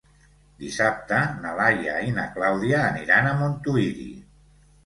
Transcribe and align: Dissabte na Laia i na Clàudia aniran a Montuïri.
Dissabte 0.63 1.19
na 1.43 1.51
Laia 1.59 1.99
i 2.07 2.15
na 2.17 2.25
Clàudia 2.39 2.83
aniran 2.87 3.29
a 3.29 3.35
Montuïri. 3.43 4.11